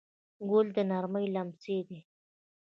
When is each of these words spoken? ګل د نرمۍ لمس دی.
ګل 0.49 0.67
د 0.75 0.77
نرمۍ 0.91 1.25
لمس 1.33 1.63
دی. 1.89 1.99